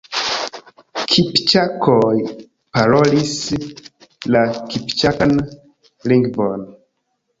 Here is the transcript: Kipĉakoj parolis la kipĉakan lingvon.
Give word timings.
Kipĉakoj 1.11 2.15
parolis 2.77 3.35
la 4.37 4.43
kipĉakan 4.73 5.37
lingvon. 6.13 6.67